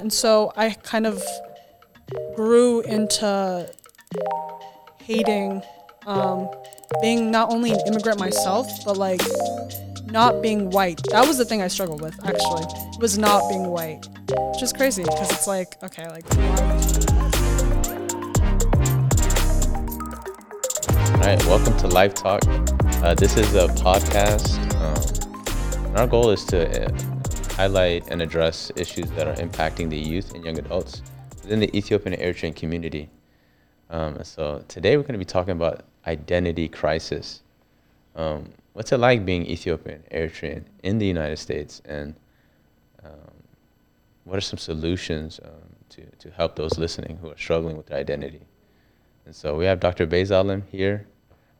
And 0.00 0.10
so 0.10 0.50
I 0.56 0.70
kind 0.70 1.06
of 1.06 1.22
grew 2.34 2.80
into 2.80 3.70
hating 5.02 5.62
um, 6.06 6.48
being 7.02 7.30
not 7.30 7.52
only 7.52 7.72
an 7.72 7.80
immigrant 7.86 8.18
myself, 8.18 8.66
but 8.86 8.96
like 8.96 9.20
not 10.06 10.40
being 10.40 10.70
white. 10.70 11.02
That 11.10 11.28
was 11.28 11.36
the 11.36 11.44
thing 11.44 11.60
I 11.60 11.68
struggled 11.68 12.00
with 12.00 12.14
actually, 12.24 12.64
was 12.98 13.18
not 13.18 13.46
being 13.50 13.66
white. 13.66 14.06
Which 14.30 14.62
is 14.62 14.72
crazy 14.72 15.02
because 15.02 15.30
it's 15.32 15.46
like, 15.46 15.76
okay, 15.82 16.08
like. 16.08 16.24
All 21.12 21.20
right, 21.20 21.44
welcome 21.44 21.76
to 21.76 21.88
Life 21.88 22.14
Talk. 22.14 22.40
Uh, 23.04 23.14
this 23.14 23.36
is 23.36 23.54
a 23.54 23.68
podcast. 23.68 24.56
Um, 24.76 25.96
our 25.98 26.06
goal 26.06 26.30
is 26.30 26.46
to 26.46 26.86
uh, 26.86 27.09
highlight 27.60 28.08
and 28.08 28.22
address 28.22 28.72
issues 28.74 29.10
that 29.10 29.28
are 29.28 29.34
impacting 29.34 29.90
the 29.90 29.98
youth 29.98 30.32
and 30.32 30.42
young 30.46 30.58
adults 30.58 31.02
within 31.42 31.60
the 31.60 31.76
Ethiopian 31.76 32.18
Eritrean 32.18 32.56
community. 32.56 33.10
Um, 33.90 34.24
so 34.24 34.64
today 34.66 34.96
we're 34.96 35.02
going 35.02 35.20
to 35.20 35.26
be 35.26 35.26
talking 35.26 35.52
about 35.52 35.82
identity 36.06 36.68
crisis. 36.70 37.42
Um, 38.16 38.48
what's 38.72 38.92
it 38.92 38.96
like 38.96 39.26
being 39.26 39.44
Ethiopian, 39.44 40.02
Eritrean 40.10 40.62
in 40.82 40.96
the 40.96 41.04
United 41.04 41.36
States, 41.36 41.82
and 41.84 42.14
um, 43.04 43.34
what 44.24 44.38
are 44.38 44.46
some 44.52 44.58
solutions 44.58 45.38
um, 45.44 45.68
to, 45.90 46.00
to 46.16 46.30
help 46.30 46.56
those 46.56 46.78
listening 46.78 47.18
who 47.18 47.28
are 47.28 47.36
struggling 47.36 47.76
with 47.76 47.88
their 47.88 47.98
identity? 47.98 48.40
And 49.26 49.36
so 49.36 49.54
we 49.54 49.66
have 49.66 49.80
Dr. 49.80 50.06
Bezalem 50.06 50.62
here. 50.72 51.06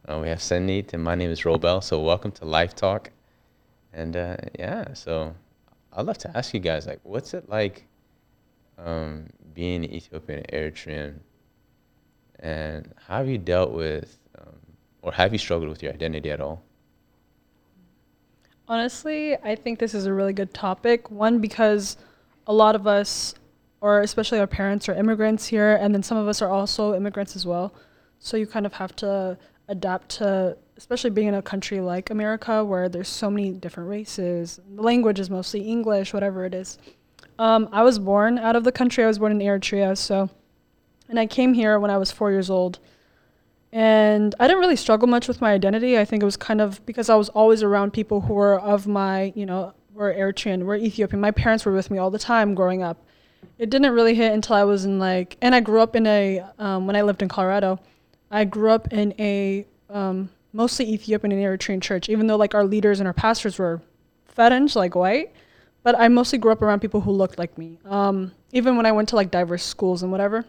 Uh, 0.09 0.19
we 0.23 0.29
have 0.29 0.39
Senit, 0.39 0.95
and 0.95 1.05
my 1.05 1.15
name 1.15 1.31
is 1.31 1.43
Robel. 1.43 1.85
So 1.85 2.01
welcome 2.01 2.33
to 2.33 2.47
Life 2.47 2.75
Talk. 2.75 3.11
And 3.93 4.17
uh, 4.17 4.39
yeah, 4.59 4.95
so 4.95 5.35
I'd 5.93 6.07
love 6.07 6.19
to 6.19 6.37
ask 6.37 6.55
you 6.55 6.61
guys, 6.61 6.87
like, 6.87 7.01
what's 7.03 7.35
it 7.35 7.49
like 7.49 7.87
um, 8.79 9.27
being 9.55 9.85
Ethiopian, 9.85 10.45
Eritrean, 10.53 11.15
and 12.39 12.93
how 13.07 13.19
have 13.19 13.29
you 13.29 13.39
dealt 13.39 13.73
with, 13.73 14.19
um, 14.39 14.55
or 15.03 15.13
have 15.13 15.33
you 15.33 15.39
struggled 15.39 15.69
with 15.69 15.83
your 15.83 15.93
identity 15.93 16.31
at 16.31 16.41
all? 16.41 16.63
Honestly, 18.69 19.37
I 19.43 19.57
think 19.57 19.81
this 19.81 19.95
is 19.95 20.07
a 20.07 20.15
really 20.15 20.33
good 20.33 20.55
topic. 20.55 21.11
One, 21.11 21.41
because 21.41 21.97
a 22.47 22.53
lot 22.53 22.77
of 22.77 22.87
us, 22.87 23.35
or 23.81 24.01
especially 24.01 24.39
our 24.39 24.47
parents, 24.47 24.89
are 24.89 24.95
immigrants 24.95 25.47
here, 25.47 25.75
and 25.75 25.93
then 25.93 26.03
some 26.05 26.17
of 26.17 26.29
us 26.29 26.41
are 26.41 26.49
also 26.49 26.95
immigrants 26.95 27.35
as 27.35 27.45
well. 27.45 27.75
So 28.21 28.37
you 28.37 28.47
kind 28.47 28.67
of 28.67 28.75
have 28.75 28.95
to 28.97 29.37
adapt 29.69 30.09
to, 30.19 30.57
especially 30.81 31.11
being 31.11 31.29
in 31.29 31.35
a 31.35 31.43
country 31.43 31.79
like 31.79 32.09
America 32.09 32.65
where 32.65 32.89
there's 32.89 33.07
so 33.07 33.31
many 33.31 33.51
different 33.51 33.91
races. 33.91 34.59
The 34.75 34.81
language 34.81 35.21
is 35.21 35.29
mostly 35.29 35.61
English, 35.61 36.15
whatever 36.15 36.47
it 36.47 36.55
is. 36.55 36.79
Um, 37.39 37.69
I 37.71 37.83
was 37.83 37.99
born 37.99 38.39
out 38.39 38.57
of 38.57 38.65
the 38.65 38.73
country. 38.73 39.05
I 39.05 39.07
was 39.07 39.19
born 39.19 39.31
in 39.31 39.41
Eritrea, 39.41 39.97
so, 39.99 40.31
and 41.11 41.21
I 41.21 41.27
came 41.27 41.53
here 41.53 41.79
when 41.79 41.91
I 41.91 41.99
was 41.99 42.11
four 42.11 42.31
years 42.31 42.49
old. 42.49 42.79
And 43.73 44.35
I 44.41 44.49
didn't 44.49 44.61
really 44.61 44.75
struggle 44.75 45.07
much 45.07 45.29
with 45.29 45.43
my 45.43 45.53
identity. 45.53 45.99
I 45.99 46.07
think 46.07 46.23
it 46.23 46.25
was 46.25 46.39
kind 46.39 46.63
of 46.63 46.85
because 46.87 47.11
I 47.11 47.15
was 47.15 47.29
always 47.29 47.63
around 47.63 47.93
people 47.93 48.23
who 48.23 48.33
were 48.33 48.59
of 48.59 48.87
my, 48.87 49.35
you 49.37 49.45
know, 49.45 49.75
were 49.93 50.15
Eritrean, 50.15 50.63
were 50.63 50.77
Ethiopian. 50.77 51.21
My 51.21 51.31
parents 51.31 51.67
were 51.67 51.73
with 51.73 51.91
me 51.91 51.99
all 51.99 52.11
the 52.11 52.19
time 52.19 52.55
growing 52.55 52.83
up. 52.83 53.05
It 53.59 53.69
didn't 53.69 53.93
really 53.93 54.15
hit 54.15 54.33
until 54.33 54.57
I 54.57 54.65
was 54.65 54.87
in 54.87 54.99
like, 54.99 55.37
and 55.43 55.55
I 55.55 55.61
grew 55.61 55.83
up 55.83 55.95
in 55.95 56.07
a, 56.07 56.43
um, 56.59 56.87
when 56.87 56.97
I 56.97 57.03
lived 57.03 57.21
in 57.21 57.29
Colorado, 57.29 57.79
I 58.31 58.47
grew 58.47 58.71
up 58.71 58.95
in 58.95 59.13
a 59.19 59.67
um, 59.91 60.31
mostly 60.53 60.93
Ethiopian 60.93 61.33
and 61.33 61.41
Eritrean 61.43 61.81
church, 61.83 62.09
even 62.09 62.27
though 62.27 62.37
like 62.37 62.55
our 62.55 62.65
leaders 62.65 63.01
and 63.01 63.07
our 63.07 63.13
pastors 63.13 63.59
were 63.59 63.81
Ferenj, 64.37 64.75
like 64.77 64.95
white. 64.95 65.33
But 65.83 65.99
I 65.99 66.09
mostly 66.09 66.39
grew 66.39 66.53
up 66.53 66.61
around 66.61 66.81
people 66.81 67.01
who 67.01 67.11
looked 67.11 67.39
like 67.39 67.57
me, 67.57 67.79
um, 67.87 68.33
even 68.53 68.77
when 68.77 68.85
I 68.85 68.93
went 68.93 69.09
to 69.11 69.17
like 69.17 69.31
diverse 69.31 69.65
schools 69.65 70.03
and 70.03 70.13
whatever. 70.13 70.45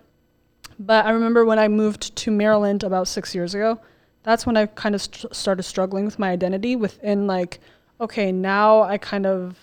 But 0.77 1.05
I 1.05 1.11
remember 1.11 1.45
when 1.45 1.59
I 1.59 1.67
moved 1.67 2.15
to 2.17 2.31
Maryland 2.31 2.83
about 2.83 3.07
six 3.07 3.33
years 3.33 3.53
ago, 3.53 3.79
that's 4.23 4.45
when 4.45 4.57
I 4.57 4.65
kind 4.65 4.93
of 4.95 5.01
st- 5.01 5.33
started 5.33 5.63
struggling 5.63 6.05
with 6.05 6.19
my 6.19 6.31
identity 6.31 6.75
within 6.75 7.27
like, 7.27 7.59
okay, 7.99 8.31
now 8.31 8.81
I 8.81 8.97
kind 8.97 9.25
of, 9.25 9.57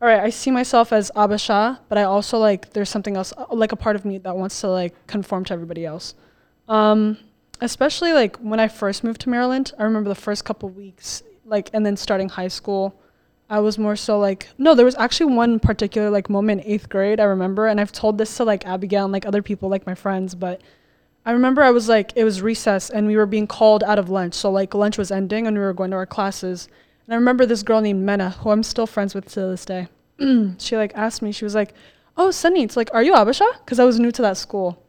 all 0.00 0.08
right, 0.08 0.20
I 0.20 0.30
see 0.30 0.50
myself 0.50 0.92
as 0.92 1.10
Abasha, 1.14 1.78
but 1.88 1.98
I 1.98 2.02
also 2.02 2.38
like, 2.38 2.70
there's 2.70 2.90
something 2.90 3.16
else, 3.16 3.32
uh, 3.36 3.46
like 3.50 3.72
a 3.72 3.76
part 3.76 3.96
of 3.96 4.04
me 4.04 4.18
that 4.18 4.36
wants 4.36 4.60
to 4.62 4.68
like 4.68 5.06
conform 5.06 5.44
to 5.46 5.54
everybody 5.54 5.86
else. 5.86 6.14
Um, 6.68 7.18
especially 7.64 8.12
like 8.12 8.36
when 8.38 8.60
I 8.60 8.68
first 8.68 9.04
moved 9.04 9.20
to 9.22 9.28
Maryland, 9.28 9.72
I 9.78 9.84
remember 9.84 10.08
the 10.08 10.14
first 10.14 10.44
couple 10.44 10.68
weeks, 10.68 11.22
like, 11.44 11.70
and 11.72 11.84
then 11.84 11.96
starting 11.96 12.28
high 12.28 12.48
school, 12.48 13.00
I 13.52 13.60
was 13.60 13.78
more 13.78 13.96
so 13.96 14.18
like 14.18 14.48
no, 14.56 14.74
there 14.74 14.86
was 14.86 14.96
actually 14.96 15.34
one 15.34 15.60
particular 15.60 16.08
like 16.08 16.30
moment 16.30 16.62
in 16.62 16.72
eighth 16.72 16.88
grade 16.88 17.20
I 17.20 17.24
remember, 17.24 17.66
and 17.66 17.78
I've 17.78 17.92
told 17.92 18.16
this 18.16 18.34
to 18.38 18.44
like 18.44 18.66
Abigail 18.66 19.04
and 19.04 19.12
like 19.12 19.26
other 19.26 19.42
people 19.42 19.68
like 19.68 19.86
my 19.86 19.94
friends, 19.94 20.34
but 20.34 20.62
I 21.26 21.32
remember 21.32 21.62
I 21.62 21.70
was 21.70 21.86
like 21.86 22.14
it 22.16 22.24
was 22.24 22.40
recess 22.40 22.88
and 22.88 23.06
we 23.06 23.16
were 23.16 23.26
being 23.26 23.46
called 23.46 23.84
out 23.84 23.98
of 23.98 24.08
lunch, 24.08 24.32
so 24.32 24.50
like 24.50 24.72
lunch 24.74 24.96
was 24.96 25.10
ending 25.10 25.46
and 25.46 25.54
we 25.56 25.62
were 25.62 25.74
going 25.74 25.90
to 25.90 25.98
our 25.98 26.06
classes, 26.06 26.66
and 27.06 27.12
I 27.12 27.16
remember 27.16 27.44
this 27.44 27.62
girl 27.62 27.82
named 27.82 28.02
Mena 28.02 28.30
who 28.30 28.50
I'm 28.50 28.62
still 28.62 28.86
friends 28.86 29.14
with 29.14 29.30
to 29.32 29.40
this 29.40 29.66
day. 29.66 29.88
she 30.58 30.76
like 30.78 30.92
asked 30.94 31.20
me, 31.20 31.30
she 31.30 31.44
was 31.44 31.54
like, 31.54 31.74
"Oh, 32.16 32.30
Sunny, 32.30 32.62
it's 32.62 32.76
like, 32.76 32.88
are 32.94 33.02
you 33.02 33.12
Abasha?" 33.12 33.46
Because 33.58 33.78
I 33.78 33.84
was 33.84 34.00
new 34.00 34.12
to 34.12 34.22
that 34.22 34.38
school, 34.38 34.82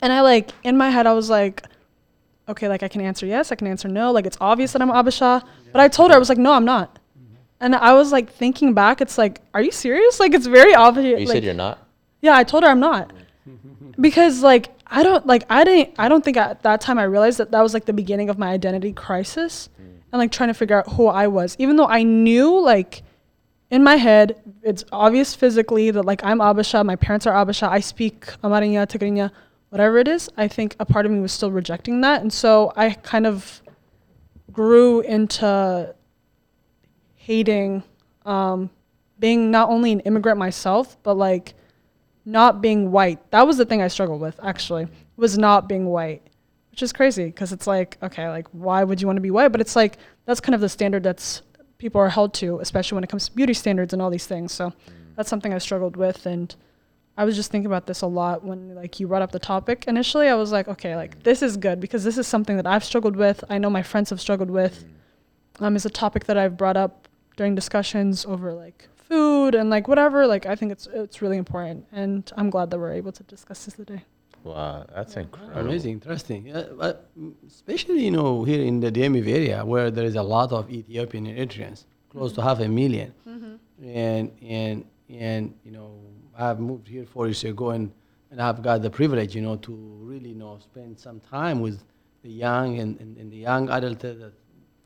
and 0.00 0.12
I 0.12 0.20
like 0.20 0.50
in 0.62 0.76
my 0.76 0.90
head 0.90 1.08
I 1.08 1.12
was 1.12 1.28
like. 1.28 1.64
Okay, 2.50 2.66
like 2.66 2.82
I 2.82 2.88
can 2.88 3.00
answer 3.00 3.26
yes, 3.26 3.52
I 3.52 3.54
can 3.54 3.68
answer 3.68 3.88
no. 3.88 4.10
Like 4.10 4.26
it's 4.26 4.36
obvious 4.40 4.72
that 4.72 4.82
I'm 4.82 4.90
Abasha, 4.90 5.42
but 5.72 5.80
I 5.80 5.86
told 5.86 6.10
her 6.10 6.16
I 6.16 6.18
was 6.18 6.28
like, 6.28 6.38
no, 6.38 6.52
I'm 6.52 6.64
not. 6.64 6.94
Mm-hmm. 6.94 7.34
And 7.60 7.76
I 7.76 7.92
was 7.92 8.10
like 8.10 8.32
thinking 8.32 8.74
back, 8.74 9.00
it's 9.00 9.16
like, 9.16 9.40
are 9.54 9.62
you 9.62 9.70
serious? 9.70 10.18
Like 10.18 10.34
it's 10.34 10.46
very 10.46 10.74
obvious. 10.74 11.20
You 11.20 11.26
like, 11.26 11.36
said 11.36 11.44
you're 11.44 11.54
not? 11.54 11.78
Yeah, 12.20 12.36
I 12.36 12.42
told 12.42 12.64
her 12.64 12.68
I'm 12.68 12.80
not. 12.80 13.12
because 14.00 14.42
like 14.42 14.74
I 14.86 15.04
don't 15.04 15.24
like 15.26 15.44
I 15.48 15.62
didn't 15.62 15.94
I 15.96 16.08
don't 16.08 16.24
think 16.24 16.36
at 16.36 16.62
that 16.64 16.80
time 16.80 16.98
I 16.98 17.04
realized 17.04 17.38
that 17.38 17.52
that 17.52 17.62
was 17.62 17.72
like 17.72 17.84
the 17.84 17.92
beginning 17.92 18.28
of 18.28 18.38
my 18.38 18.50
identity 18.50 18.92
crisis 18.92 19.68
mm. 19.80 19.84
and 19.84 20.18
like 20.18 20.32
trying 20.32 20.48
to 20.48 20.54
figure 20.54 20.76
out 20.76 20.88
who 20.92 21.06
I 21.06 21.28
was. 21.28 21.54
Even 21.60 21.76
though 21.76 21.86
I 21.86 22.02
knew 22.02 22.60
like 22.60 23.02
in 23.70 23.84
my 23.84 23.94
head 23.94 24.42
it's 24.64 24.84
obvious 24.90 25.36
physically 25.36 25.92
that 25.92 26.02
like 26.02 26.24
I'm 26.24 26.38
Abasha, 26.38 26.84
my 26.84 26.96
parents 26.96 27.26
are 27.28 27.34
Abasha, 27.34 27.68
I 27.68 27.78
speak 27.78 28.26
Amarinya, 28.42 28.86
Tigrinya, 28.88 29.30
whatever 29.70 29.98
it 29.98 30.06
is. 30.06 30.28
I 30.36 30.46
think 30.46 30.76
a 30.78 30.84
part 30.84 31.06
of 31.06 31.12
me 31.12 31.20
was 31.20 31.32
still 31.32 31.50
rejecting 31.50 32.02
that, 32.02 32.20
and 32.20 32.32
so 32.32 32.72
I 32.76 32.90
kind 32.90 33.26
of 33.26 33.62
grew 34.52 35.00
into 35.00 35.94
hating 37.14 37.82
um, 38.26 38.70
being 39.18 39.50
not 39.50 39.68
only 39.68 39.92
an 39.92 40.00
immigrant 40.00 40.38
myself, 40.38 40.96
but 41.02 41.14
like 41.14 41.54
not 42.24 42.60
being 42.60 42.90
white. 42.90 43.30
That 43.30 43.46
was 43.46 43.56
the 43.56 43.64
thing 43.64 43.82
I 43.82 43.88
struggled 43.88 44.20
with 44.20 44.38
actually, 44.42 44.88
was 45.16 45.38
not 45.38 45.68
being 45.68 45.86
white, 45.86 46.22
which 46.70 46.82
is 46.82 46.92
crazy 46.92 47.26
because 47.26 47.52
it's 47.52 47.66
like, 47.66 47.98
okay, 48.02 48.28
like 48.28 48.48
why 48.52 48.84
would 48.84 49.00
you 49.00 49.06
want 49.06 49.16
to 49.16 49.22
be 49.22 49.30
white? 49.30 49.48
But 49.48 49.60
it's 49.60 49.76
like 49.76 49.98
that's 50.26 50.40
kind 50.40 50.54
of 50.54 50.60
the 50.60 50.68
standard 50.68 51.02
that's 51.02 51.42
people 51.78 52.00
are 52.00 52.08
held 52.08 52.34
to, 52.34 52.58
especially 52.60 52.96
when 52.96 53.04
it 53.04 53.10
comes 53.10 53.26
to 53.26 53.34
beauty 53.34 53.54
standards 53.54 53.92
and 53.92 54.02
all 54.02 54.10
these 54.10 54.26
things. 54.26 54.52
So 54.52 54.72
that's 55.16 55.28
something 55.28 55.52
I 55.52 55.58
struggled 55.58 55.96
with 55.96 56.26
and 56.26 56.54
I 57.20 57.24
was 57.24 57.36
just 57.36 57.50
thinking 57.50 57.66
about 57.66 57.86
this 57.86 58.00
a 58.00 58.06
lot 58.06 58.42
when 58.42 58.74
like 58.74 58.98
you 58.98 59.06
brought 59.06 59.20
up 59.20 59.30
the 59.30 59.38
topic 59.38 59.84
initially. 59.86 60.28
I 60.28 60.34
was 60.36 60.52
like, 60.52 60.68
okay, 60.68 60.96
like 60.96 61.22
this 61.22 61.42
is 61.42 61.58
good 61.58 61.78
because 61.78 62.02
this 62.02 62.16
is 62.16 62.26
something 62.26 62.56
that 62.56 62.66
I've 62.66 62.82
struggled 62.82 63.14
with. 63.14 63.44
I 63.50 63.58
know 63.58 63.68
my 63.68 63.82
friends 63.82 64.08
have 64.08 64.22
struggled 64.22 64.50
with. 64.50 64.86
Um, 65.58 65.76
is 65.76 65.84
a 65.84 65.90
topic 65.90 66.24
that 66.24 66.38
I've 66.38 66.56
brought 66.56 66.78
up 66.78 67.08
during 67.36 67.54
discussions 67.54 68.24
over 68.24 68.54
like 68.54 68.88
food 68.96 69.54
and 69.54 69.68
like 69.68 69.86
whatever. 69.86 70.26
Like 70.26 70.46
I 70.46 70.56
think 70.56 70.72
it's 70.72 70.88
it's 70.94 71.20
really 71.20 71.36
important, 71.36 71.84
and 71.92 72.32
I'm 72.38 72.48
glad 72.48 72.70
that 72.70 72.78
we're 72.78 72.94
able 72.94 73.12
to 73.12 73.22
discuss 73.24 73.66
this 73.66 73.74
today. 73.74 74.02
Wow, 74.42 74.86
that's 74.94 75.14
incredible. 75.18 75.60
Amazing, 75.60 75.92
interesting. 76.00 76.46
Yeah, 76.46 76.68
but 76.74 77.10
mm, 77.20 77.34
especially 77.46 78.02
you 78.02 78.12
know 78.12 78.44
here 78.44 78.62
in 78.62 78.80
the 78.80 78.90
DMV 78.90 79.28
area 79.28 79.62
where 79.62 79.90
there 79.90 80.06
is 80.06 80.16
a 80.16 80.22
lot 80.22 80.52
of 80.52 80.70
Ethiopian 80.70 81.26
Eritreans, 81.26 81.84
close 82.08 82.32
to 82.32 82.40
half 82.40 82.60
a 82.60 82.64
1000000 82.64 83.12
and 83.82 84.32
and 84.40 84.84
and 85.10 85.54
you 85.64 85.72
know 85.72 86.00
I've 86.36 86.60
moved 86.60 86.88
here 86.88 87.04
four 87.04 87.26
years 87.26 87.44
ago 87.44 87.70
and 87.70 87.90
and 88.30 88.40
I've 88.40 88.62
got 88.62 88.82
the 88.82 88.90
privilege 88.90 89.34
you 89.34 89.42
know 89.42 89.56
to 89.56 89.72
really 89.72 90.30
you 90.30 90.36
know 90.36 90.58
spend 90.60 90.98
some 90.98 91.20
time 91.20 91.60
with 91.60 91.82
the 92.22 92.30
young 92.30 92.78
and, 92.78 93.00
and, 93.00 93.16
and 93.16 93.32
the 93.32 93.38
young 93.38 93.68
adult 93.70 94.00
that 94.00 94.32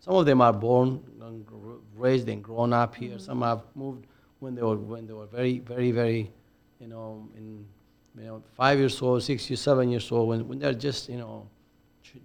some 0.00 0.14
of 0.14 0.26
them 0.26 0.40
are 0.40 0.52
born 0.52 1.02
and 1.20 1.46
raised 1.96 2.28
and 2.28 2.44
grown 2.44 2.72
up 2.72 2.94
here. 2.94 3.18
Some 3.18 3.42
have 3.42 3.62
moved 3.74 4.06
when 4.38 4.54
they 4.54 4.62
were 4.62 4.76
when 4.76 5.06
they 5.06 5.14
were 5.14 5.26
very 5.26 5.58
very 5.58 5.90
very 5.90 6.30
you 6.80 6.88
know 6.88 7.28
in 7.36 7.64
you 8.18 8.24
know, 8.26 8.42
five 8.56 8.78
years 8.78 9.00
old, 9.02 9.22
six 9.22 9.48
years, 9.50 9.60
seven 9.60 9.90
years 9.90 10.10
old, 10.12 10.28
when, 10.28 10.46
when 10.48 10.58
they're 10.58 10.74
just, 10.74 11.08
you 11.08 11.18
know, 11.18 11.48
ch- 12.02 12.16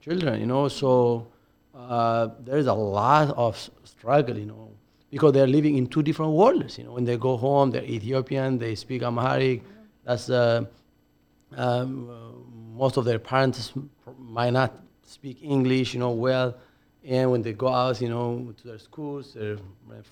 children, 0.00 0.40
you 0.40 0.46
know, 0.46 0.68
so 0.68 1.28
uh, 1.74 2.28
there's 2.40 2.66
a 2.66 2.74
lot 2.74 3.30
of 3.36 3.70
struggle, 3.84 4.36
you 4.36 4.46
know, 4.46 4.69
because 5.10 5.32
they're 5.32 5.46
living 5.46 5.76
in 5.76 5.86
two 5.86 6.02
different 6.02 6.32
worlds, 6.32 6.78
you 6.78 6.84
know. 6.84 6.92
When 6.92 7.04
they 7.04 7.16
go 7.16 7.36
home, 7.36 7.70
they're 7.70 7.84
Ethiopian, 7.84 8.58
they 8.58 8.74
speak 8.74 9.02
Amharic. 9.02 9.62
That's 10.04 10.30
uh, 10.30 10.64
um, 11.56 12.08
most 12.76 12.96
of 12.96 13.04
their 13.04 13.18
parents 13.18 13.72
might 14.18 14.52
not 14.52 14.74
speak 15.02 15.42
English, 15.42 15.94
you 15.94 16.00
know, 16.00 16.10
well. 16.10 16.56
And 17.04 17.30
when 17.30 17.42
they 17.42 17.52
go 17.52 17.68
out, 17.68 18.00
you 18.00 18.08
know, 18.08 18.54
to 18.58 18.68
their 18.68 18.78
schools, 18.78 19.34
their 19.34 19.56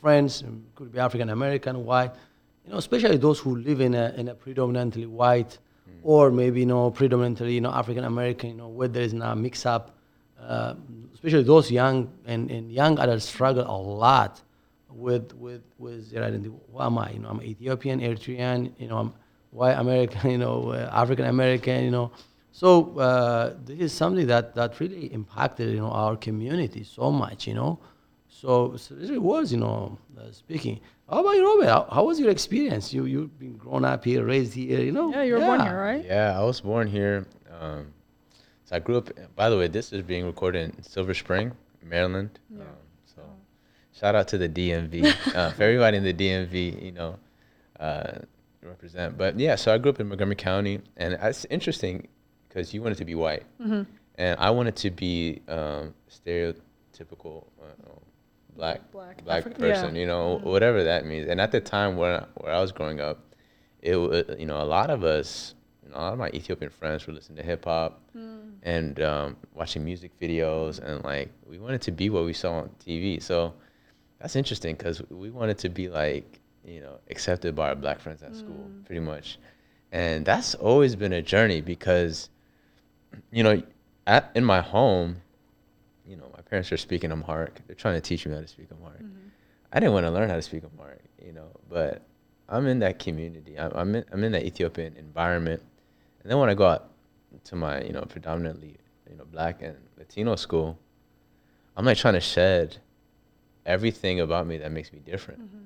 friends, 0.00 0.42
um, 0.42 0.64
could 0.74 0.92
be 0.92 0.98
African 0.98 1.30
American, 1.30 1.84
white, 1.84 2.12
you 2.64 2.72
know, 2.72 2.78
especially 2.78 3.18
those 3.18 3.38
who 3.38 3.56
live 3.56 3.80
in 3.80 3.94
a 3.94 4.12
in 4.16 4.28
a 4.28 4.34
predominantly 4.34 5.06
white 5.06 5.58
or 6.02 6.30
maybe 6.30 6.60
you 6.60 6.66
know 6.66 6.90
predominantly 6.90 7.54
you 7.54 7.60
know 7.60 7.70
African 7.70 8.04
American, 8.04 8.50
you 8.50 8.56
know, 8.56 8.68
where 8.68 8.88
there 8.88 9.02
is 9.02 9.14
now 9.14 9.34
mix 9.34 9.66
up. 9.66 9.94
Uh, 10.40 10.74
especially 11.12 11.42
those 11.42 11.68
young 11.68 12.08
and, 12.24 12.48
and 12.50 12.70
young 12.70 12.96
adults 13.00 13.24
struggle 13.24 13.64
a 13.66 13.76
lot 13.76 14.40
with 14.90 15.34
with 15.34 15.62
with 15.78 16.10
their 16.10 16.24
identity. 16.24 16.50
Who 16.72 16.80
am 16.80 16.98
I? 16.98 17.10
You 17.10 17.20
know, 17.20 17.28
I'm 17.28 17.42
Ethiopian, 17.42 18.00
Eritrean. 18.00 18.72
You 18.78 18.88
know, 18.88 18.98
I'm 18.98 19.12
white 19.50 19.74
American. 19.74 20.30
You 20.34 20.38
know, 20.38 20.70
uh, 20.70 20.90
African 20.92 21.26
American. 21.26 21.84
You 21.84 21.90
know, 21.90 22.12
so 22.52 22.98
uh, 22.98 23.54
this 23.64 23.78
is 23.78 23.92
something 23.92 24.26
that 24.26 24.54
that 24.54 24.78
really 24.80 25.12
impacted 25.12 25.70
you 25.70 25.78
know 25.80 25.90
our 25.90 26.16
community 26.16 26.84
so 26.84 27.10
much. 27.10 27.46
You 27.46 27.54
know, 27.54 27.78
so, 28.28 28.76
so 28.76 28.94
this 28.94 29.08
really 29.10 29.18
was 29.18 29.52
you 29.52 29.58
know 29.58 29.98
uh, 30.18 30.32
speaking. 30.32 30.80
How 31.08 31.20
about 31.20 31.36
you, 31.36 31.42
Robel? 31.42 31.68
How, 31.68 31.88
how 31.90 32.04
was 32.04 32.20
your 32.20 32.30
experience? 32.30 32.92
You 32.92 33.04
you've 33.06 33.38
been 33.38 33.56
grown 33.56 33.84
up 33.84 34.04
here, 34.04 34.24
raised 34.24 34.54
here. 34.54 34.80
You 34.80 34.92
know. 34.92 35.10
Yeah, 35.10 35.22
you 35.22 35.34
were 35.34 35.40
born 35.40 35.60
here, 35.60 35.78
right? 35.78 36.04
Yeah, 36.04 36.38
I 36.38 36.42
was 36.42 36.60
born 36.60 36.86
here. 36.86 37.26
Um, 37.60 37.92
so 38.64 38.76
I 38.76 38.78
grew 38.80 38.98
up. 38.98 39.08
By 39.34 39.48
the 39.48 39.56
way, 39.56 39.68
this 39.68 39.92
is 39.92 40.02
being 40.02 40.26
recorded 40.26 40.76
in 40.76 40.82
Silver 40.82 41.14
Spring, 41.14 41.52
Maryland. 41.82 42.38
Yeah. 42.50 42.62
Um, 42.62 42.68
so 42.68 42.87
shout 43.98 44.14
out 44.14 44.28
to 44.28 44.38
the 44.38 44.48
DMV. 44.48 45.04
uh, 45.34 45.50
for 45.52 45.62
everybody 45.62 45.96
in 45.96 46.04
the 46.04 46.14
DMV, 46.14 46.82
you 46.82 46.92
know, 46.92 47.18
uh, 47.80 48.18
represent. 48.62 49.16
But 49.18 49.38
yeah, 49.38 49.54
so 49.56 49.72
I 49.74 49.78
grew 49.78 49.90
up 49.90 50.00
in 50.00 50.08
Montgomery 50.08 50.36
County, 50.36 50.80
and 50.96 51.14
it's 51.22 51.44
interesting 51.50 52.08
because 52.48 52.72
you 52.74 52.82
wanted 52.82 52.98
to 52.98 53.04
be 53.04 53.14
white, 53.14 53.44
Mm-hmm. 53.60 53.82
and 54.16 54.38
I 54.40 54.50
wanted 54.50 54.76
to 54.76 54.90
be 54.90 55.40
um, 55.48 55.94
stereotypical 56.10 57.44
uh, 57.62 57.90
black 58.56 58.90
Black. 58.92 59.24
black 59.24 59.38
African- 59.46 59.64
yeah. 59.64 59.74
person, 59.74 59.94
you 59.96 60.06
know, 60.06 60.38
whatever 60.42 60.82
that 60.84 61.06
means. 61.06 61.28
And 61.28 61.40
at 61.40 61.52
the 61.52 61.60
time 61.60 61.96
where 61.96 62.26
where 62.36 62.52
I 62.52 62.60
was 62.60 62.72
growing 62.72 63.00
up, 63.00 63.18
it 63.82 63.96
was 63.96 64.24
you 64.38 64.46
know 64.46 64.60
a 64.60 64.64
lot 64.64 64.90
of 64.90 65.04
us, 65.04 65.54
you 65.84 65.90
know, 65.90 65.96
a 65.96 66.00
lot 66.00 66.12
of 66.14 66.18
my 66.18 66.28
Ethiopian 66.30 66.70
friends 66.70 67.06
were 67.06 67.12
listening 67.12 67.36
to 67.38 67.42
hip 67.44 67.64
hop 67.64 68.00
Mm. 68.16 68.54
and 68.64 69.00
um, 69.00 69.36
watching 69.54 69.84
music 69.84 70.10
videos, 70.20 70.80
and 70.80 71.04
like 71.04 71.30
we 71.48 71.58
wanted 71.58 71.80
to 71.82 71.92
be 71.92 72.10
what 72.10 72.24
we 72.24 72.32
saw 72.32 72.54
on 72.62 72.70
TV. 72.84 73.22
So 73.22 73.54
that's 74.20 74.36
interesting 74.36 74.74
because 74.76 75.02
we 75.10 75.30
wanted 75.30 75.58
to 75.58 75.68
be 75.68 75.88
like 75.88 76.40
you 76.64 76.80
know 76.80 76.98
accepted 77.10 77.54
by 77.54 77.68
our 77.68 77.74
black 77.74 78.00
friends 78.00 78.22
at 78.22 78.34
school, 78.34 78.66
Mm. 78.68 78.84
pretty 78.84 79.00
much. 79.00 79.38
And 79.90 80.24
that's 80.26 80.54
always 80.54 80.94
been 80.96 81.14
a 81.14 81.22
journey 81.22 81.62
because, 81.62 82.28
you 83.32 83.42
know, 83.42 83.62
at 84.06 84.30
in 84.34 84.44
my 84.44 84.60
home, 84.60 85.16
you 86.06 86.16
know, 86.16 86.30
my 86.36 86.42
parents 86.42 86.70
are 86.72 86.76
speaking 86.76 87.10
Amharic. 87.10 87.66
They're 87.66 87.74
trying 87.74 87.94
to 87.94 88.00
teach 88.02 88.26
me 88.26 88.34
how 88.34 88.40
to 88.40 88.46
speak 88.48 88.68
Amharic. 88.70 89.02
Mm-hmm. 89.02 89.28
I 89.72 89.80
didn't 89.80 89.94
want 89.94 90.04
to 90.04 90.10
learn 90.10 90.28
how 90.28 90.36
to 90.36 90.42
speak 90.42 90.62
Amharic, 90.64 91.04
you 91.24 91.32
know, 91.32 91.48
but 91.70 92.02
I'm 92.50 92.66
in 92.66 92.78
that 92.80 92.98
community. 92.98 93.58
I'm, 93.58 93.72
I'm 93.74 93.94
in 93.94 94.04
I'm 94.12 94.24
in 94.24 94.32
that 94.32 94.44
Ethiopian 94.44 94.94
environment, 94.96 95.62
and 96.22 96.30
then 96.30 96.38
when 96.38 96.50
I 96.50 96.54
go 96.54 96.66
out 96.66 96.90
to 97.44 97.56
my 97.56 97.80
you 97.82 97.92
know 97.92 98.02
predominantly 98.02 98.76
you 99.10 99.16
know 99.16 99.24
black 99.24 99.62
and 99.62 99.76
Latino 99.96 100.36
school, 100.36 100.78
I'm 101.76 101.84
like 101.86 101.96
trying 101.98 102.14
to 102.14 102.20
shed 102.20 102.78
everything 103.66 104.20
about 104.20 104.46
me 104.46 104.58
that 104.58 104.72
makes 104.72 104.92
me 104.92 105.00
different. 105.00 105.40
Mm-hmm. 105.40 105.64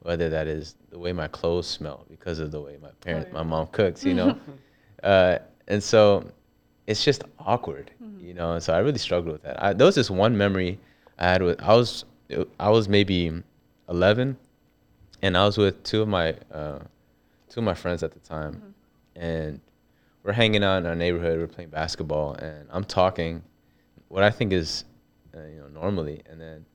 Whether 0.00 0.28
that 0.30 0.46
is 0.46 0.76
the 0.90 0.98
way 0.98 1.12
my 1.12 1.28
clothes 1.28 1.66
smell 1.66 2.04
because 2.10 2.38
of 2.38 2.50
the 2.50 2.60
way 2.60 2.76
my 2.82 2.90
parents, 3.00 3.28
yeah. 3.28 3.38
my 3.38 3.42
mom 3.42 3.68
cooks, 3.68 4.04
you 4.04 4.12
know, 4.14 4.38
uh, 5.02 5.38
and 5.66 5.82
so 5.82 6.30
it's 6.86 7.02
just 7.04 7.24
awkward, 7.38 7.90
Mm-hmm. 8.02 8.26
you 8.26 8.34
know. 8.34 8.52
And 8.52 8.62
so 8.62 8.74
I 8.74 8.78
really 8.78 8.98
struggled 8.98 9.32
with 9.32 9.42
that. 9.44 9.62
I, 9.62 9.72
there 9.72 9.86
was 9.86 9.94
this 9.94 10.10
one 10.10 10.36
memory 10.36 10.78
I 11.18 11.24
had 11.24 11.42
with 11.42 11.60
I 11.62 11.74
was 11.74 12.04
I 12.60 12.68
was 12.70 12.88
maybe 12.88 13.32
11, 13.88 14.36
and 15.22 15.36
I 15.36 15.46
was 15.46 15.56
with 15.56 15.82
two 15.84 16.02
of 16.02 16.08
my 16.08 16.34
uh, 16.52 16.80
two 17.48 17.60
of 17.60 17.64
my 17.64 17.74
friends 17.74 18.02
at 18.02 18.12
the 18.12 18.20
time, 18.20 18.74
and 19.16 19.60
we're 20.22 20.32
hanging 20.32 20.62
out 20.64 20.78
in 20.78 20.86
our 20.86 20.94
neighborhood. 20.94 21.38
We're 21.38 21.46
playing 21.46 21.70
basketball, 21.70 22.34
and 22.34 22.68
I'm 22.70 22.84
talking 22.84 23.42
what 24.08 24.22
I 24.22 24.30
think 24.30 24.52
is 24.52 24.84
uh, 25.34 25.40
you 25.46 25.60
know 25.60 25.68
normally, 25.68 26.20
and 26.28 26.38
then 26.38 26.66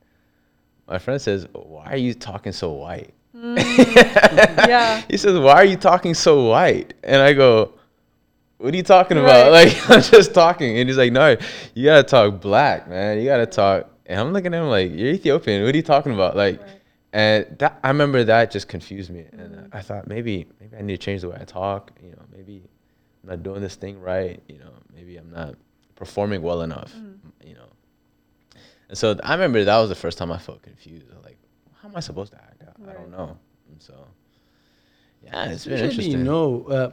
my 0.90 0.98
friend 0.98 1.22
says, 1.22 1.48
"Why 1.54 1.86
are 1.92 1.98
you 1.98 2.14
talking 2.14 2.52
so 2.52 2.72
white?" 2.74 3.14
Yeah. 3.34 5.02
He 5.10 5.18
says, 5.18 5.38
"Why 5.40 5.54
are 5.56 5.66
you 5.66 5.78
talking 5.78 6.14
so 6.14 6.46
white?" 6.46 6.94
And 7.04 7.22
I 7.22 7.34
go, 7.34 7.74
"What 8.58 8.74
are 8.74 8.78
you 8.78 8.84
talking 8.84 9.18
Right. 9.18 9.24
about?" 9.24 9.52
Like 9.60 9.90
I'm 9.90 10.02
just 10.02 10.34
talking, 10.34 10.78
and 10.80 10.90
he's 10.90 10.98
like, 10.98 11.12
"No, 11.12 11.36
you 11.74 11.86
gotta 11.86 12.04
talk 12.04 12.42
black, 12.42 12.90
man. 12.90 13.20
You 13.20 13.26
gotta 13.26 13.46
talk." 13.46 13.90
And 14.06 14.20
I'm 14.20 14.34
looking 14.34 14.54
at 14.54 14.62
him 14.62 14.70
like, 14.70 14.92
"You're 14.92 15.10
Ethiopian. 15.14 15.64
What 15.64 15.74
are 15.74 15.78
you 15.78 15.84
talking 15.84 16.14
about?" 16.14 16.36
Like, 16.36 16.60
Right. 16.62 16.70
and 17.14 17.46
that 17.60 17.80
I 17.84 17.88
remember 17.90 18.24
that 18.24 18.52
just 18.52 18.68
confused 18.68 19.10
me, 19.12 19.26
and 19.32 19.56
Mhm. 19.56 19.70
I 19.72 19.82
thought 19.82 20.08
maybe 20.08 20.48
maybe 20.60 20.76
I 20.78 20.82
need 20.82 21.00
to 21.00 21.06
change 21.06 21.22
the 21.22 21.30
way 21.30 21.38
I 21.40 21.46
talk. 21.46 21.92
You 22.04 22.12
know, 22.12 22.24
maybe 22.36 22.64
I'm 23.24 23.30
not 23.30 23.44
doing 23.44 23.62
this 23.62 23.76
thing 23.76 24.00
right. 24.02 24.42
You 24.48 24.60
know, 24.60 24.72
maybe 24.96 25.18
I'm 25.18 25.32
not 25.32 25.56
performing 25.96 26.42
well 26.42 26.62
enough. 26.62 26.94
Mhm. 26.96 27.19
You 28.90 28.96
know, 29.08 29.10
and 29.10 29.20
so 29.20 29.20
I 29.24 29.34
remember 29.34 29.64
that 29.64 29.78
was 29.78 29.90
the 29.90 29.96
first 29.96 30.18
time 30.18 30.32
I 30.32 30.38
felt 30.38 30.62
confused. 30.62 31.06
I 31.12 31.16
was 31.16 31.26
like, 31.26 31.38
how 31.82 31.90
am 31.90 31.96
I 31.96 32.00
supposed 32.00 32.32
to 32.34 32.38
act? 32.38 32.64
I, 32.64 32.92
I 32.92 32.94
don't 32.94 33.12
know. 33.12 33.38
And 33.72 33.82
so, 33.82 33.94
yeah, 35.24 35.52
it's 35.52 35.66
been 35.66 35.74
Especially, 35.74 35.90
interesting. 36.06 36.12
You 36.20 36.24
know, 36.24 36.64
uh, 36.66 36.92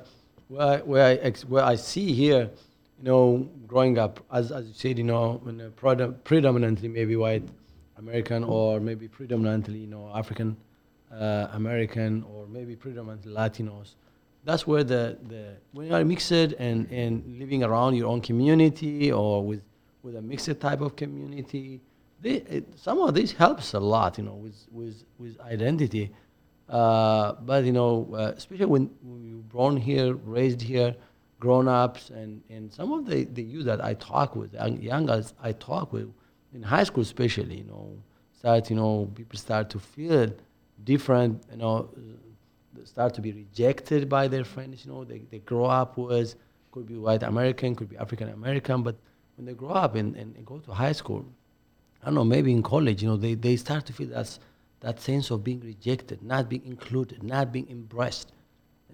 where, 0.48 0.66
I- 0.66 0.80
where 0.82 1.04
I 1.06 1.14
ex- 1.14 1.44
where 1.44 1.64
I 1.64 1.76
see 1.76 2.12
here, 2.12 2.50
you 2.98 3.04
know, 3.04 3.48
growing 3.66 3.98
up 3.98 4.20
as 4.32 4.52
as 4.52 4.66
you 4.68 4.74
said, 4.74 4.98
you 4.98 5.04
know, 5.04 5.40
in 5.46 5.60
a 5.60 5.70
predom- 5.70 6.16
predominantly 6.24 6.88
maybe 6.88 7.16
white 7.16 7.44
American 7.98 8.44
or 8.44 8.80
maybe 8.80 9.08
predominantly 9.08 9.78
you 9.78 9.86
know 9.86 10.10
African 10.14 10.56
uh, 11.12 11.48
American 11.52 12.24
or 12.24 12.46
maybe 12.46 12.76
predominantly 12.76 13.32
Latinos. 13.32 13.94
That's 14.44 14.66
where 14.66 14.84
the, 14.84 15.18
the 15.28 15.56
when 15.72 15.86
you 15.88 15.94
are 15.94 16.04
mixed 16.04 16.30
and, 16.30 16.86
and 16.90 17.38
living 17.38 17.64
around 17.64 17.94
your 17.96 18.06
own 18.08 18.20
community 18.20 19.10
or 19.10 19.44
with 19.44 19.62
with 20.06 20.16
a 20.16 20.22
mixed 20.22 20.60
type 20.60 20.80
of 20.80 20.94
community, 20.94 21.80
they, 22.22 22.36
it, 22.56 22.64
some 22.78 22.98
of 23.00 23.12
this 23.18 23.32
helps 23.32 23.74
a 23.74 23.80
lot, 23.94 24.16
you 24.18 24.24
know, 24.28 24.38
with 24.44 24.58
with 24.70 24.96
with 25.18 25.34
identity. 25.40 26.06
Uh, 26.68 27.32
but 27.50 27.64
you 27.64 27.72
know, 27.72 27.92
uh, 28.12 28.32
especially 28.40 28.70
when, 28.74 28.84
when 29.02 29.20
you're 29.28 29.48
born 29.58 29.76
here, 29.76 30.14
raised 30.14 30.62
here, 30.62 30.94
grown 31.38 31.66
ups, 31.68 32.10
and, 32.10 32.42
and 32.50 32.72
some 32.72 32.92
of 32.92 33.06
the, 33.06 33.24
the 33.38 33.42
youth 33.42 33.66
that 33.66 33.84
I 33.84 33.94
talk 33.94 34.34
with, 34.34 34.52
young, 34.90 35.06
guys 35.06 35.34
I 35.40 35.52
talk 35.52 35.92
with, 35.92 36.08
in 36.54 36.62
high 36.62 36.82
school 36.84 37.02
especially, 37.02 37.58
you 37.58 37.68
know, 37.72 37.96
start, 38.36 38.68
you 38.70 38.76
know, 38.76 39.10
people 39.14 39.38
start 39.38 39.70
to 39.70 39.78
feel 39.78 40.32
different, 40.82 41.44
you 41.52 41.58
know, 41.58 41.88
uh, 41.96 42.84
start 42.84 43.14
to 43.14 43.20
be 43.20 43.32
rejected 43.32 44.08
by 44.08 44.26
their 44.26 44.44
friends, 44.44 44.84
you 44.84 44.90
know, 44.92 45.04
they, 45.04 45.22
they 45.30 45.38
grow 45.38 45.66
up 45.66 45.96
with, 45.96 46.34
could 46.72 46.86
be 46.86 46.96
white 46.96 47.22
American, 47.22 47.76
could 47.76 47.90
be 47.90 47.96
African 47.96 48.28
American, 48.30 48.82
but 48.82 48.96
when 49.36 49.46
they 49.46 49.54
grow 49.54 49.70
up 49.70 49.94
and, 49.94 50.16
and, 50.16 50.44
go 50.44 50.58
to 50.58 50.72
high 50.72 50.92
school, 50.92 51.24
I 52.02 52.06
don't 52.06 52.14
know, 52.14 52.24
maybe 52.24 52.52
in 52.52 52.62
college, 52.62 53.02
you 53.02 53.08
know, 53.08 53.16
they, 53.16 53.34
they 53.34 53.56
start 53.56 53.86
to 53.86 53.92
feel 53.92 54.08
that's, 54.08 54.40
that 54.80 55.00
sense 55.00 55.30
of 55.30 55.44
being 55.44 55.60
rejected, 55.60 56.22
not 56.22 56.48
being 56.48 56.64
included, 56.64 57.22
not 57.22 57.52
being 57.52 57.68
embraced, 57.70 58.32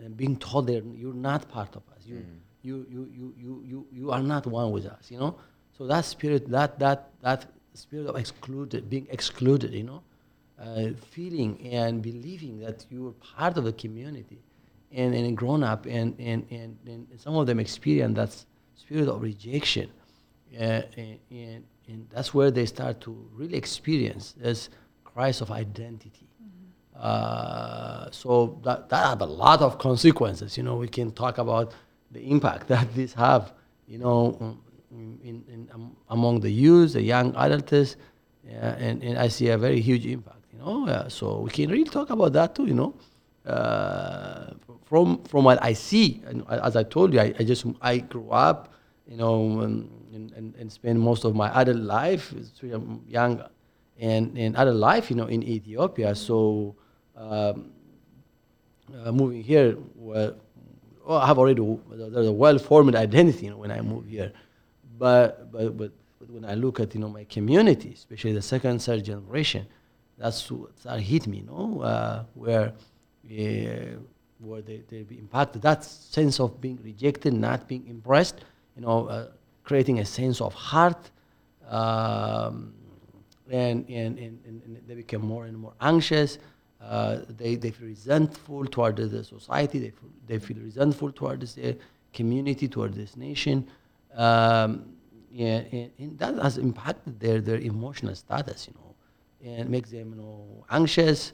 and 0.03 0.17
being 0.17 0.37
told 0.37 0.67
that 0.69 0.85
you're 0.97 1.15
not 1.15 1.49
part 1.49 1.75
of 1.77 1.83
us. 1.97 2.07
You, 2.07 2.25
you, 2.63 2.87
you, 2.91 3.11
you, 3.13 3.35
you, 3.39 3.63
you, 3.65 3.87
you 3.93 4.11
are 4.11 4.23
not 4.23 4.47
one 4.47 4.71
with 4.71 4.87
us, 4.87 5.11
you 5.11 5.19
know? 5.19 5.37
So 5.77 5.87
that 5.87 6.05
spirit, 6.05 6.49
that, 6.51 6.79
that, 6.79 7.11
that 7.21 7.47
spirit 7.75 8.07
of 8.07 8.17
excluded, 8.17 8.89
being 8.89 9.07
excluded, 9.11 9.73
you 9.73 9.85
know? 9.85 10.03
Uh, 10.61 10.91
feeling 11.11 11.61
and 11.73 12.03
believing 12.03 12.61
that 12.61 12.87
you're 12.89 13.13
part 13.13 13.57
of 13.57 13.65
the 13.65 13.73
community 13.73 14.39
and, 14.93 15.13
and 15.13 15.37
grown 15.37 15.65
up 15.65 15.87
and, 15.87 16.15
and, 16.21 16.47
and, 16.51 16.77
and 16.87 17.09
some 17.17 17.35
of 17.35 17.47
them 17.47 17.59
experience 17.59 18.15
that 18.15 18.45
spirit 18.77 19.09
of 19.09 19.21
rejection 19.23 19.91
and, 20.57 21.19
and, 21.31 21.65
and 21.89 22.07
that's 22.11 22.33
where 22.35 22.51
they 22.51 22.67
start 22.67 23.01
to 23.03 23.29
really 23.35 23.57
experience 23.57 24.33
this 24.33 24.71
crisis 25.05 25.43
of 25.43 25.51
identity. 25.51 26.27
Uh, 26.97 28.09
so 28.11 28.61
that, 28.63 28.89
that 28.89 29.07
have 29.07 29.21
a 29.23 29.27
lot 29.27 29.61
of 29.61 29.79
consequences. 29.79 30.57
You 30.57 30.63
know, 30.63 30.77
we 30.77 30.89
can 30.89 31.11
talk 31.11 31.39
about 31.39 31.73
the 32.11 32.21
impact 32.21 32.69
that 32.75 32.95
this 32.95 33.13
have, 33.15 33.53
you 33.87 33.99
know, 33.99 34.37
um, 34.41 34.61
in, 34.93 35.43
in, 35.49 35.69
um, 35.73 35.97
among 36.11 36.41
the 36.41 36.51
youth, 36.51 36.93
the 36.93 37.03
young 37.03 37.35
adults, 37.37 37.97
yeah, 38.47 38.75
and, 38.79 39.03
and 39.03 39.19
I 39.19 39.29
see 39.29 39.49
a 39.49 39.59
very 39.59 39.81
huge 39.81 40.07
impact. 40.07 40.45
You 40.53 40.59
know, 40.59 40.87
uh, 40.89 41.09
so 41.09 41.41
we 41.41 41.51
can 41.51 41.71
really 41.71 41.85
talk 41.85 42.11
about 42.11 42.33
that 42.35 42.55
too. 42.55 42.67
You 42.67 42.75
know, 42.75 42.95
uh, 43.47 44.51
from 44.85 45.23
from 45.25 45.45
what 45.45 45.63
I 45.63 45.73
see, 45.73 46.23
and 46.27 46.45
as 46.49 46.77
I 46.77 46.83
told 46.83 47.15
you, 47.15 47.21
I, 47.21 47.35
I 47.39 47.45
just 47.45 47.65
I 47.81 47.99
grew 47.99 48.31
up, 48.31 48.73
you 49.13 49.19
know, 49.19 49.61
and, 49.61 49.91
and, 50.15 50.55
and 50.59 50.73
spent 50.73 50.99
most 50.99 51.25
of 51.25 51.35
my 51.35 51.49
adult 51.61 51.77
life, 51.77 52.33
young, 53.07 53.45
and 54.01 54.39
and 54.39 54.57
adult 54.57 54.77
life, 54.77 55.11
you 55.11 55.17
know, 55.17 55.27
in 55.27 55.43
Ethiopia. 55.43 56.15
So 56.15 56.75
um, 57.15 57.73
uh, 59.05 59.13
moving 59.13 59.43
here, 59.43 59.77
well, 59.97 60.35
oh, 61.07 61.17
I 61.17 61.27
have 61.27 61.39
already 61.39 61.63
there's 61.91 62.27
a 62.27 62.33
well-formed 62.33 62.95
identity 62.95 63.45
you 63.47 63.51
know, 63.51 63.59
when 63.59 63.71
I 63.71 63.83
move 63.83 64.07
here, 64.07 64.33
but 64.99 65.53
but 65.53 65.77
but 65.77 65.93
when 66.29 66.47
I 66.47 66.55
look 66.55 66.81
at 66.81 66.95
you 66.95 67.01
know 67.03 67.11
my 67.11 67.25
community, 67.25 67.93
especially 67.95 68.33
the 68.33 68.41
second, 68.55 68.81
third 68.81 69.05
generation, 69.05 69.67
that's 70.17 70.51
what 70.51 70.75
that 70.85 71.01
hit 71.01 71.27
me, 71.27 71.39
you 71.39 71.47
know, 71.53 71.83
uh, 71.83 72.25
where 72.33 72.73
uh, 73.31 73.99
where 74.41 74.63
they, 74.63 74.83
they 74.89 75.05
impacted. 75.19 75.61
That 75.61 75.85
sense 75.85 76.41
of 76.41 76.63
being 76.63 76.79
rejected, 76.83 77.35
not 77.35 77.69
being 77.69 77.87
impressed, 77.87 78.41
you 78.77 78.83
know, 78.83 79.07
uh, 79.07 79.29
creating 79.65 79.99
a 80.01 80.05
sense 80.05 80.41
of 80.41 80.55
heart, 80.55 81.11
um, 81.69 82.75
and, 83.51 83.89
and, 83.89 84.19
and, 84.19 84.41
and 84.47 84.83
they 84.87 84.95
become 84.95 85.23
more 85.23 85.45
and 85.47 85.57
more 85.57 85.75
anxious. 85.81 86.39
Uh, 86.81 87.21
they, 87.29 87.55
they 87.55 87.71
feel 87.71 87.87
resentful 87.89 88.65
toward 88.67 88.97
the, 88.97 89.07
the 89.07 89.23
society. 89.23 89.79
They 89.79 89.91
feel, 89.91 90.11
they 90.27 90.39
feel 90.39 90.57
resentful 90.59 91.13
towards 91.13 91.55
their 91.55 91.77
community, 92.13 92.67
toward 92.67 92.95
this 92.95 93.17
nation. 93.17 93.69
Um, 94.15 94.97
yeah, 95.31 95.63
and, 95.71 95.91
and 95.99 96.19
that 96.19 96.35
has 96.43 96.59
impacted 96.59 97.21
their, 97.21 97.41
their 97.41 97.59
emotional 97.59 98.15
status, 98.15 98.69
you 98.69 98.75
know, 98.75 99.59
and 99.59 99.71
makes 99.71 99.91
them, 99.91 100.11
you 100.11 100.23
know, 100.23 100.65
anxious. 100.71 101.33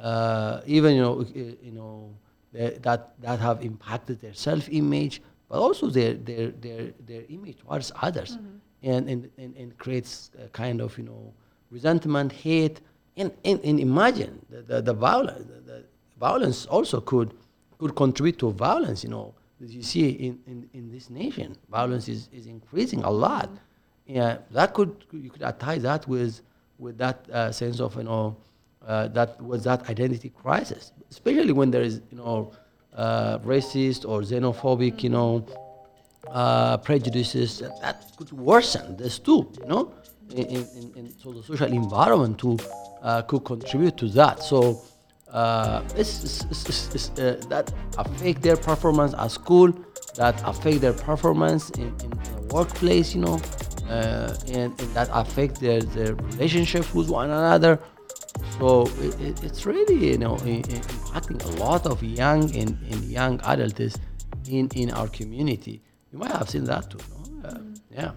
Uh, 0.00 0.60
even, 0.66 0.94
you 0.96 1.02
know, 1.02 1.20
uh, 1.20 1.24
you 1.62 1.72
know, 1.72 2.14
that, 2.52 3.20
that 3.20 3.38
have 3.40 3.64
impacted 3.64 4.20
their 4.20 4.34
self-image, 4.34 5.22
but 5.48 5.58
also 5.58 5.88
their, 5.88 6.14
their, 6.14 6.48
their, 6.50 6.92
their 7.06 7.22
image 7.28 7.58
towards 7.58 7.92
others. 8.02 8.38
And, 8.80 9.08
and, 9.08 9.28
and, 9.38 9.56
and 9.56 9.76
creates 9.76 10.30
a 10.40 10.46
kind 10.50 10.80
of, 10.80 10.96
you 10.96 11.02
know, 11.02 11.32
resentment, 11.72 12.30
hate, 12.30 12.80
and, 13.16 13.32
and, 13.44 13.58
and 13.64 13.80
imagine 13.80 14.40
the, 14.48 14.62
the, 14.62 14.80
the 14.80 14.94
violence. 14.94 15.44
The, 15.48 15.72
the 15.72 15.84
violence 16.20 16.64
also 16.66 17.00
could, 17.00 17.34
could 17.78 17.96
contribute 17.96 18.38
to 18.38 18.52
violence, 18.52 19.02
you 19.02 19.10
know, 19.10 19.34
that 19.58 19.70
you 19.70 19.82
see 19.82 20.10
in, 20.10 20.38
in, 20.46 20.70
in 20.74 20.92
this 20.92 21.10
nation. 21.10 21.56
Violence 21.68 22.08
is, 22.08 22.28
is 22.32 22.46
increasing 22.46 23.02
a 23.02 23.10
lot. 23.10 23.50
Yeah, 24.06 24.38
that 24.52 24.74
could, 24.74 25.04
you 25.10 25.28
could 25.28 25.42
tie 25.58 25.78
that 25.78 26.06
with, 26.06 26.40
with 26.78 26.96
that 26.98 27.28
uh, 27.30 27.50
sense 27.50 27.80
of, 27.80 27.96
you 27.96 28.04
know, 28.04 28.36
uh, 28.86 29.08
that 29.08 29.42
was 29.42 29.64
that 29.64 29.90
identity 29.90 30.28
crisis, 30.28 30.92
especially 31.10 31.52
when 31.52 31.72
there 31.72 31.82
is, 31.82 32.00
you 32.12 32.16
know, 32.18 32.52
uh, 32.94 33.38
racist 33.40 34.08
or 34.08 34.22
xenophobic, 34.22 35.02
you 35.02 35.10
know, 35.10 35.44
uh, 36.30 36.76
prejudices 36.78 37.60
that, 37.60 37.80
that 37.80 38.12
could 38.16 38.32
worsen 38.32 38.96
this 38.96 39.18
too, 39.18 39.50
you 39.60 39.66
know. 39.66 39.92
In, 40.34 40.44
in, 40.46 40.92
in, 40.96 41.14
so 41.18 41.32
the 41.32 41.42
social 41.42 41.72
environment 41.72 42.38
too 42.38 42.58
uh, 43.02 43.22
could 43.22 43.44
contribute 43.44 43.96
to 43.96 44.08
that. 44.08 44.42
So 44.42 44.82
uh, 45.32 45.82
it's, 45.96 46.24
it's, 46.24 46.68
it's, 46.68 46.94
it's, 46.94 47.10
uh, 47.18 47.40
that 47.48 47.72
affect 47.96 48.42
their 48.42 48.56
performance 48.56 49.14
at 49.14 49.30
school, 49.30 49.72
that 50.16 50.40
affect 50.44 50.80
their 50.80 50.92
performance 50.92 51.70
in, 51.70 51.88
in, 52.02 52.10
the 52.10 52.54
workplace, 52.54 53.14
you 53.14 53.22
know, 53.22 53.40
uh, 53.88 54.36
and, 54.48 54.78
and 54.80 54.94
that 54.94 55.08
affect 55.12 55.60
their, 55.60 55.80
their 55.80 56.14
relationship 56.14 56.94
with 56.94 57.08
one 57.08 57.30
another. 57.30 57.78
So 58.58 58.86
it, 59.00 59.20
it, 59.20 59.44
it's 59.44 59.64
really, 59.66 59.94
you 60.10 60.18
know, 60.18 60.34
i- 60.38 60.58
i- 60.58 60.82
impacting 60.96 61.42
a 61.44 61.62
lot 61.62 61.86
of 61.86 62.02
young 62.02 62.42
and, 62.56 62.76
and 62.90 63.04
young 63.04 63.40
adults 63.44 63.96
in, 64.48 64.68
in 64.74 64.90
our 64.90 65.06
community. 65.08 65.80
You 66.12 66.18
might 66.18 66.32
have 66.32 66.50
seen 66.50 66.64
that 66.64 66.90
too, 66.90 66.98
no? 67.42 67.48
Uh, 67.48 67.58
yeah. 67.90 68.10